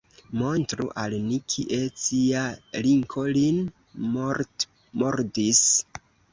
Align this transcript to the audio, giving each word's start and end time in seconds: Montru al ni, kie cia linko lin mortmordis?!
Montru 0.41 0.87
al 1.01 1.13
ni, 1.25 1.37
kie 1.55 1.79
cia 2.05 2.47
linko 2.87 3.27
lin 3.37 3.61
mortmordis?! 4.17 5.65